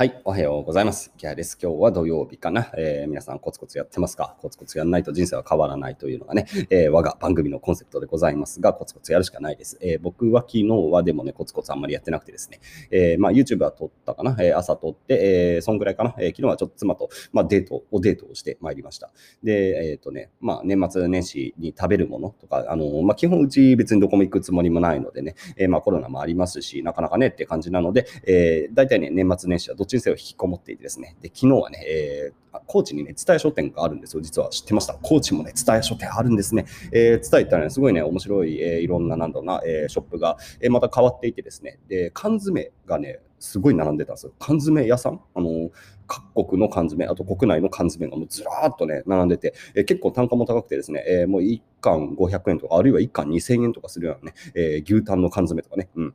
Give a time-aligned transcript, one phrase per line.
[0.00, 1.12] はい、おはようございます。
[1.16, 1.58] キャです。
[1.60, 2.70] 今日は土曜日かな。
[2.76, 4.36] えー、皆さんコツコツやってますか？
[4.40, 9.76] コツコツやらないと人生は変わらないというのがね、えー、我が番組のコンセプトでございますが、コツコツやるしかないです。
[9.80, 12.60] えー、僕は昨日はでもね、コツコツあんまりやってなくてですね、
[12.92, 19.10] えまあ、YouTube は撮ったかな、え朝撮って、えそんぐらいかな、え昨日はちょっと妻と、まあ、デートをデートをしてまいりました。
[19.42, 34.22] で、えっ、とね、まあ、年末年始に食べるものとか、あのまあ、基本うち別にどこも行くつもりもないのでね、えまあ、コロナもありますし、なかなかねって感じなので、えー、大体ね、年末年始はどっちにせよ引きこもっていてですね、で昨日はね、えー、高知にね、蔦屋書店があるんですよ。
[34.22, 34.94] 実は知ってました。
[35.02, 36.66] 高知もね、蔦屋書店あるんですね。
[36.92, 44.32] えー、蔦屋行ったらね、すごいね、面白い、えー、いろんな、なんだろうな、えー、ショップが、えー、また変わっていてですね、で、缶詰がね、すごい並んでたんですよ。
[44.38, 45.20] 缶詰屋さん？
[45.34, 45.70] あの、
[46.06, 56.14] 各国の缶詰、あと国内の缶詰がもうずらーっとね、並んでて、え、結構単価も高くてですね、え、もう1貫500円とか、あるいは1貫2000円とかするようなね、え、牛タンの缶詰とかね、うん。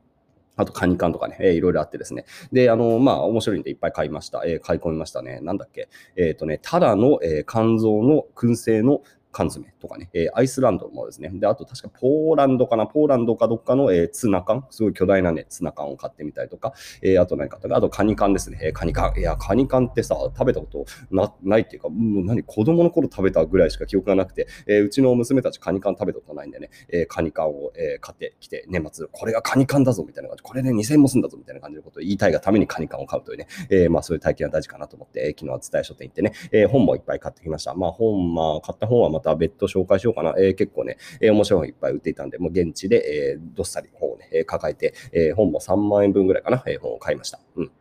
[0.55, 2.25] あと、カニ缶とかね、えー、いろいろあってですね。
[2.51, 4.43] で、あの、まあ、面白いんでいっぱい買いました。
[4.45, 5.39] えー、買い込みましたね。
[5.41, 5.89] なんだっけ。
[6.15, 9.01] えっ、ー、とね、ただの、えー、肝臓の燻製の
[9.33, 19.13] 缶詰とかね、えー、アイスランドもですね、で、あと確かポーランドかな、ポーランドかどっかの、えー、ツナ缶、すごい巨大なね、ツナ缶を買ってみたりとか、えー、あと何かあとカニ缶ですね、えー、カニ缶。
[19.17, 37.73] いや、カニ缶ってさ、食べたことなないっていうか、もう何、子供の頃食べたぐらいしか記憶がなくて、えー、うちの娘たちカニ缶食べたことないんでね、えー、カニ缶を、えー、買ってきて、年末、これがカニ缶だぞみたいな感じ、これで2000円もすんだぞみたいな感じのことを言いたいがためにカニ缶を買うというね、えー、まあそういう体験は大事かなと思って、えー、昨日は伝え書店行ってね、えー、本もいっぱい買ってきました。
[37.73, 40.35] まあ本、まあ買った本はまた別途紹介しようかな。
[40.37, 47.39] えー、結構ね、えー、面白い本いっぱい売っていたんで、もう現地で、えー、どっさり本をね、え抱えて、えー、本も3万円分ぐらいかな、えー、本を買いました。
[47.55, 47.71] うん。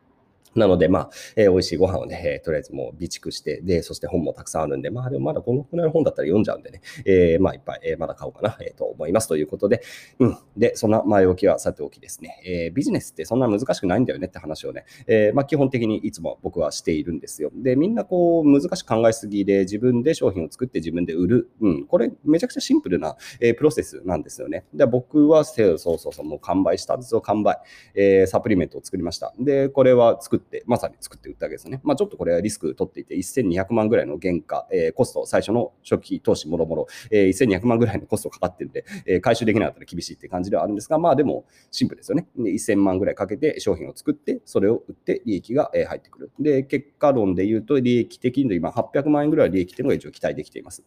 [0.55, 9.83] なので、まあ、えー、美味しいご飯をね、えー、とりあえずもう備蓄して、で、そして本もたくさんあるんで、まあ、でもまだこのくらいの本だったら読んじゃうんでね、えー、まあ、いっぱい、えー、まだ買おうかな、えー、と思いますということで、
[10.19, 10.39] うん。
[10.56, 17.50] で、そんな前置きはさておきですね、えー、ビジネスってそんな難しくないんだよねって話をね、えー、まあ、基本的にいつも僕はしているんですよ。
[17.55, 21.50] で、みんなこう、難しく考えすぎで、自分で商品を作って自分で売る。
[21.61, 21.86] うん。
[21.86, 24.64] これ、めちゃくちゃシンプルな、えー、プロセスなんですよね。
[24.74, 27.58] で、僕は、そうそうそう、もう完売したんですよ、完売。
[27.95, 29.34] えー、サプリメントを作りました。
[29.39, 31.80] で、これは作って、まさに作って売ったわけですね。
[31.85, 42.27] まあ、ちょっとこれはリスク取っていて、1200万ぐらいの原価、えー、コスト、最初の初期投資もろもろ、え、1200万ぐらいのコストかかってるんで、えー、回収できなかったら厳しいって感じではあるんですが、まあでもシンプルですよね。
[42.36, 46.31] で1000万ぐらいかけて商品を作って、それを売って利益が入ってくる。
[46.39, 50.83] で、結果論で言うと、利益的に今800万円ぐらい利益というのが一応期待できています。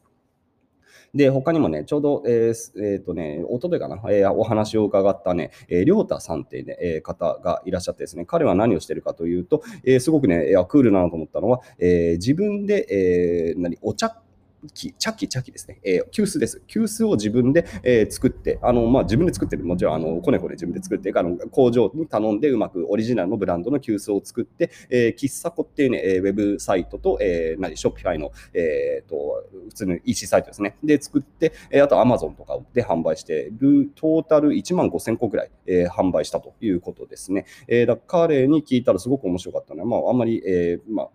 [1.15, 14.17] で、他にもね、ちょうど、えーえー、とね、おとといかな、えー、お話を伺ったね、えー、りょうたさんっていうね、えー、方がいらっしゃってですね、彼は何をしてるかというと、えー、すごくね、クールなのと思ったのは、えー、自分で、えー、何、お茶
[14.73, 15.79] 器、茶器、茶器ですね。
[15.83, 16.61] えー、急須です。
[16.67, 19.63] 急須を自分で、えー、作って、あの、まあ、自分で作ってる。
[19.65, 30.77] もちろん、あの、コネコネ自分で作って、あの、工場に頼んでうまくオリジナルのブランドの急須を作って、えー、喫茶子っていうね、ウェブサイトと、えー、何、ショッピファイの、えー、と、普通の EC サイトですね。
[30.83, 37.45] で、作って、えー、あと Amazon とかで販売してる、トータル1万5000個ぐらい、えー、販売したということですね。
[37.67, 39.89] えー、だ彼に聞いたらすごく面白かったのね。
[39.89, 41.07] まあ、あんまり、えー、まあ、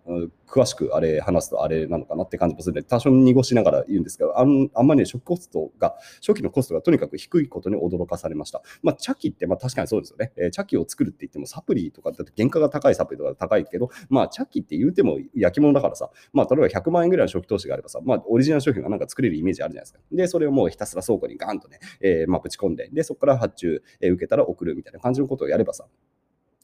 [0.51, 8.61] 詳しくあれ話すとあれなのかなって感じもするので、多少濁しながら言うんですが、あんあんまりね、初期コストが、初期のコストがとにかく低いことに驚かされました。
[8.83, 10.33] まあ、茶器って、まあ確かにそうですよね。
[10.35, 19.99] えー、茶器を作るって言っても、サプリとか、だって原価が高いサプリとか高いけど、まあ茶器って言うても焼き物だからさ、まあ例えば100万円ぐらいの初期投資があればさ、まあオリジナル商品がなんか作れるイメージあるじゃないですか。
[20.11, 25.85] で、それをもうひたすら倉庫にガンとね、えー、まあぶち込んで、で、そこから発注、えー、受けたら送るみたいな感じのことをやればさ、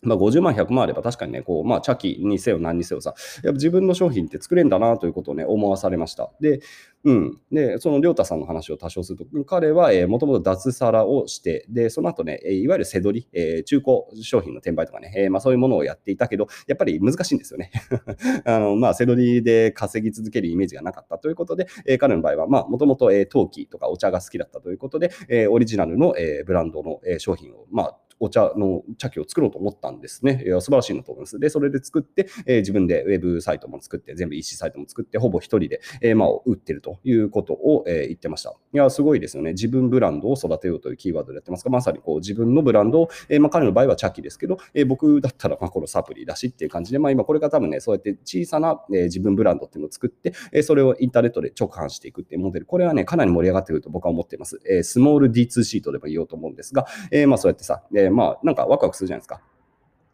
[0.04, 6.32] まあ、50万、100万あれば確かにね、こう、まあ、茶器にせよ何にせよさ、やっぱ自分の商品って作れんだなということをね、思わされました。
[6.40, 6.60] で、
[7.04, 7.40] うん。
[7.52, 17.72] で、そのりょうたさんの話を多少すると、彼は、えー、もともと脱サラをして、で、その後ね、いわゆる背取り、えー、中古商品の転売とかね、えー、まあそういうものをやっていたけど、やっぱり難しいんですよね。
[18.46, 30.44] あの、まあ、背取りで稼ぎ続けるイメージがなかったということで、えー、彼の場合は、まあ、もともと、え、陶器とかお茶が好きだったということで、えー、オリジナルの、えー、ブランドの、えー、商品を、まあ、お茶の茶器を作ろうと思ったんですね。
[30.46, 31.40] いや素晴らしいなと思います。
[31.40, 38.56] で、それで作って、えー、自分でウェブサイトも作って、全部 EC サイトも作って、ほぼ一人で、えー、まあ、売ってるということを、えー、言ってました。
[38.74, 39.52] いや、すごいですよね。
[39.52, 54.60] 自分ブランドを育てようというキーワードでやってますが、まさにこう自分のブランドを、えー、まあ、彼の場合は茶器ですけど、えー、僕だったら、まあ、このサプリだしっていう感じで、まあ、今これが多分ね、そうやって小さな、えー、自分ブランドっていうのを作って、えー、それをインターネットで直販していくっていうモデル、これはね、かなり盛り上がってくると僕は思っています。
[54.70, 59.42] えー、スモール D2 シートでも言おうと思うんですが、えー、まあそうやってさ、えー、まあなんかワクワクするじゃないですか。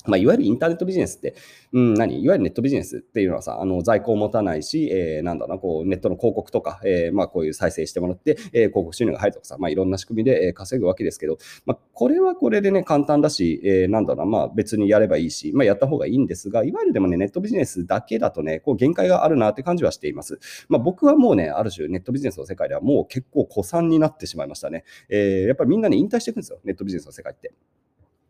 [0.06, 1.34] まあ、いわゆるインターネットビジネスって、
[1.72, 2.22] うん、何？
[2.22, 20.38] いわゆるネットビジネスっていうのはさ、あの在庫を持たないし、えー、なんだな、こうネットの広告とか、えー、まあ、こういう再生してもらって、えー、広告収入が入るとかさ、まあ、いろんな仕組みで、え、稼ぐわけですけど、まあ、これはこれでね、簡単だし、えー、なんだな、まあ、別にやればいいし、まあ、やった方がいいんですが、いわゆるでもね、ネットビジネスだけだとね、こう限界があるなって感じはしています。
[20.68, 24.84] まあ、僕はもうね、ある種ネットビジネスの世界ではもう結構古参になってしまいましたね。
[25.08, 27.54] えー、やっぱりみんなね、引退していくんですよ、ネットビジネスの世界って。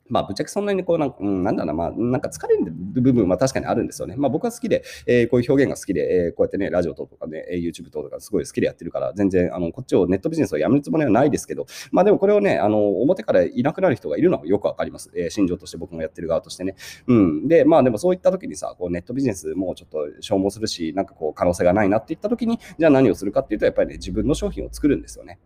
[0.10, 4.16] まあ、ぶっちゃけそんなにこうなん、うん、なんだろうな、まあ、なんか疲れる部分は確かにあるんですよね。
[4.18, 15.10] まあ、僕は好きで、えー、こういう表現が好きで、えー、こうやってね、ラジオ等とかね、YouTube とかすごい好きでやってるから、全然、あの、こっちをネットビジネスをやめるつもりはないですけど、まあ、でもこれをね、あの、表からいなくなる人がいるのはよくわかります。
[15.16, 16.76] えー、心情として僕もやってる側としてね。
[17.08, 17.48] うん。
[17.48, 25.40] で、まあ、でもそういった時にさ、こうネットビジネスもうちょっと消耗するし、なんかこう、可能性がないなって言った時に、じゃあ何をするかっていうと、やっぱりね、自分の商品を作るんですよね。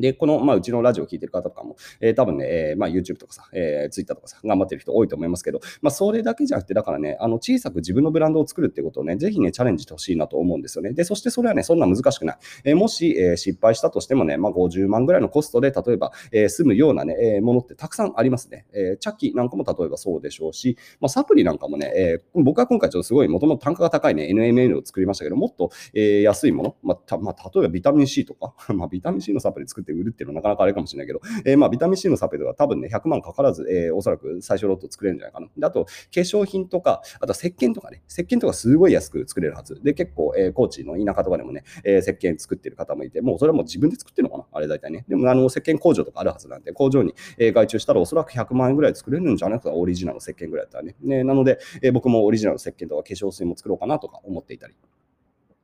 [0.00, 10.92] で、この、まあ、うちのラジオを聞いてる方とかも、えー、多分ね、えー、まあ、YouTube とかさ、えー、Twitter とかさ、頑張ってる人多いと思いますけど、まあ、それだけじゃなくて、だからね、あの、小さく自分のブランドを作るってことをね、ぜひね、チャレンジしてほしいなと思うんですよね。
[10.92, 12.36] で、そしてそれはね、そんな難しくない。
[12.64, 18.66] えー、もし、えー、失敗したとしてもね、まあ、50万ぐらいのコストで、例えば、えー、済むようなね、えー、ものってたくさんありますね。
[18.72, 35.48] えー、チャッキなんかも例えばそうでしょうし、まあ、サプリなんかもね、えー、僕は今回ちょっとすごい、もともと単価が高いね、NMN を作りましたけど、もっと、えー、安いもの、まあ、たまあ、例えばビタミン C とか、 まあ、ビタミン C のサプリ作って売るっていうのはなかなかあれかもしれないけど、えー、まあビタミン C のサプリは多分ね、100万かからず、えー、おそらく最初ロット作れるんじゃないかな。
[35.56, 39.80] であと、化粧品とか、あと石鹸とかね、石鹸とかすごい安く作れるはず。
[39.82, 45.04] で、結構、えー、高知の田舎とかでもね、えー、石鹸作ってる方もいて、もうそれはもう自分で作ってるのかなあれ大体ね。
[45.08, 50.96] でも、あの、石鹸工場とかあるはずなんで、工場に、えー、外注したらおそらく100万円ぐらい作れるんじゃないかオリジナルの石鹸ぐらいだったらね。
[51.02, 54.74] ねなので、えー、僕もオリジナルの石鹸とか化粧水も作ろうかなとか思っていたり。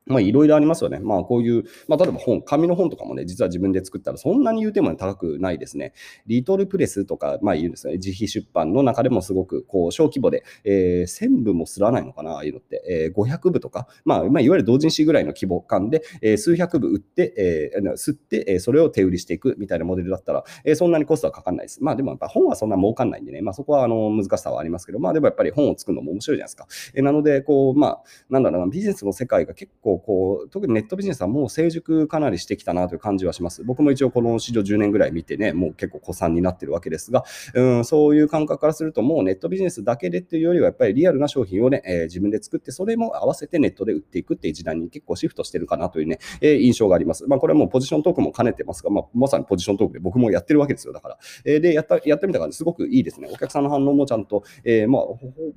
[0.07, 1.01] まあ、いろいろありますよね。
[1.01, 5.93] まあ、こういう、まあ、例えば本、紙の本とかもね、実は自分で作ったらそんなに言うても、高くないですね。
[6.27, 7.95] リトルプレスとか、まあ、言うんですね。
[7.95, 21.83] 自費出版の中でもすごく、こう、小規模で、えー、1000部もすらないのかな、ああいうのって、えー、500部とか、まあ、まあ、いわゆる同人誌ぐらいの規模感で、えー、数百部売って、えー、吸って、えー、それを手売りしていくみたいなモデルだったら、えー、そんなにコストはかかんないです。
[21.83, 26.69] まあ、でもやっぱ本はそんな儲かんないんでね、まあ、そこは、あの、難しさはありますけど、まあ、でもやっぱり本を作るのも面白いじゃないですか。
[26.95, 33.65] えー、なので、こう、まあ、なんだろうな、ビジネスの世界が結構、こう、特にネットビジネスはもう成熟かなりしてきたなという感じはします。
[33.65, 47.27] 僕も一応この市場10年ぐらい見てね、もう結構古参になってるわけですが、うん、そういう感覚からするともうネットビジネスだけでっていうよりはやっぱりリアルな商品をね、えー、自分で作ってそれも合わせてネットで売っていくっていう時代に結構シフトしてるかなというね、えー、印象があります。
[47.27, 50.93] まあこれはもうポジショントークも兼ねてますが、まあ、まさにポジショントークで僕もやってるわけですよ。
[50.93, 51.19] だから。
[51.45, 53.29] えー、で、やった、やってみたからすごくいいですね。
[53.33, 55.03] お客さんの反応もちゃんと、えー、まあ、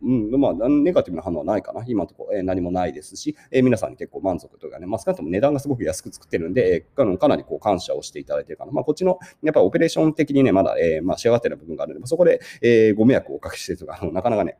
[0.03, 1.83] うん、まあ、ネガティブな反応はないかな。
[1.87, 8.71] 今のところ、えー、何もないですし、えー、皆さんに結構満足というかね、まあ、少なくとも値段がすごく安く作ってるんで、えー、かなりこう感謝をしていただいてるかな。
[8.71, 14.57] まあ、こっちの、やっぱオペレーション的にね、まだ、えー、まあ、仕上がってる部分があるので、そこで、えー、ご迷惑をおかけしてるとか、あのなかなかね、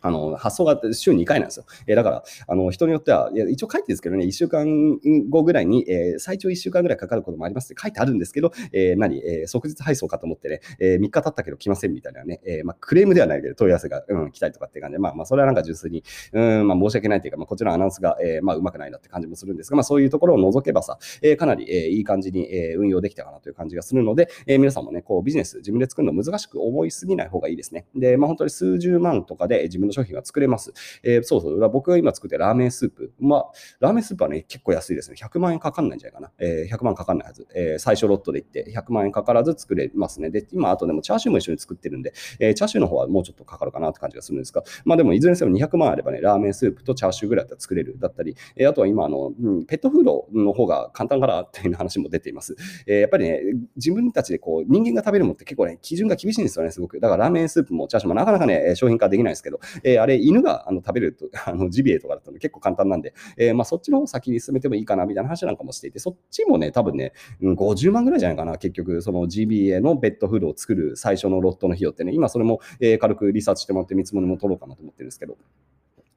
[0.00, 1.64] あの、発送が週2回なんですよ。
[1.86, 4.98] えー、だから、あの、人によっては、いや、一応書いてるんですけどね、1週間
[5.28, 27.86] 後ぐらいに、えー、最長1週間ぐらいかかることもありますって書いてあるんですけど、えー、何、えー、即日配送かと思ってね、えー、3日経ったけど来ませんみたいなね、えー、まあ、クレームではないけど、問い合わせが、うん、来たりとかって感じで、まあ、まあ、それはなんか純粋に、うん、まあ、申し訳ないというか、まあ、こちらのアナウンスが、えー、まあ、うまくないなって感じもするんですが、まあ、そういうところを除けばさ、えー、かなり、えー、いい感じに、えー、運用できたかなという感じがするので、えー、皆さんもね、こう、ビジネス自分で作るの難しく思いすぎない方がいいですね。
[27.94, 30.72] で、まあ、本当に数十万とかで自分の商品が作れます。。
[31.02, 33.12] えー、そうそう、僕が今作ってラーメンスープ。
[33.20, 33.44] まあ、
[33.80, 35.16] ラーメンスープはね、結構安いですね。
[35.18, 36.32] 100万円かかんないんじゃないかな。
[36.38, 37.46] えー、100万かかんないはず。
[37.54, 40.30] えー、最初ロットでいって100万円かからず作れますね。
[40.30, 52.56] で、今、あとでもチャーシューも一緒に作ってるんで、えー、チャーシューの方はもうちょっとかかるかなって感じがするんですが、まあでも、いずれにせよ200万あればね、ラーメンスープとチャーシューぐらいだったら作れるだったり、えー、あとは今、あの、うん、ペットフードの方が簡単かなっていう話も出ています。
[52.86, 53.40] えー、やっぱりね、
[53.76, 57.00] 自分たちでこう、人間が食べるものって結構ね、基準が厳しいんですよね、すごく。
[57.00, 75.36] だからラーメンスープもチャーシューもなかなかね、商品化できないですけど、えー、あれ、犬があの食べると、 あのジビエとかだったの結構簡単なんで、えー、まあ、そっちの方先に進めてもいいかなみたいな話なんかもしていて、そっちもね、多分ね、うん50万ぐらいじゃないかな、結局、その GBA のベッドフードを作る最初のロットの費用ってね、今それも、え軽くリサーチしてもらって見積もりも取ろうかなと思ってるんですけど。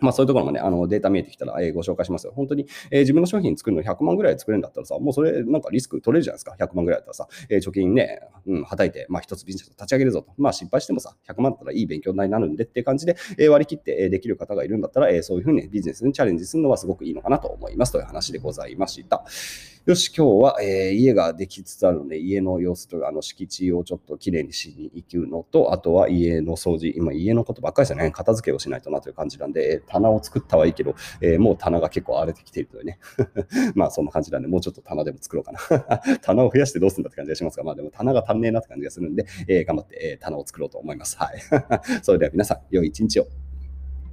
[0.03, 2.33] まあそういうところもね、あのデータ見えてきたら、えー、ご紹介しますよ。
[2.35, 6.55] 本当に、えー、自分の商品作るの100万ぐらい作れるんだったらさ、もうそれなんかリスク取れるじゃないですか。
[6.59, 10.33] 100万ぐらいだったらさ、えー、貯金ね、うん、はたいて、まあ一つビジネスを立ち上げるぞと。
[10.37, 19.23] まあ失敗してもさ、100万だったらいい勉強になるんでっていう感じで、えー、割り切って、えできる方がいるんだったら、えー、そういうふうに、ビジネスにチャレンジするのはすごくいいのかなと思いますという話でございました。
[19.85, 32.97] よし、今日は、えー、家ができつつあるので、家の様子とか、あの敷地をちょっときれいにしに行くのと、あとは家の掃除、今家のことばっかりですよね、片付けをしないとなという感じなんで、棚を作ったはいいけど、えー、もう棚が結構荒れてきているというね。
[33.75, 35.59] まあそんな感じなんで、もうちょっと棚でも作ろうかな。
[36.23, 41.17] 棚を増やしてどうするんだって感じがしますが、まあでも棚が足んねえなって感じがするんで、えー、頑張って、えー、棚を作ろうと思います。
[41.17, 41.39] はい。
[42.03, 43.27] それでは皆さん、良い一日を。